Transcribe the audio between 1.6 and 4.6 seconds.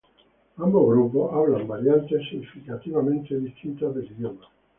variantes significativamente distintas del idioma.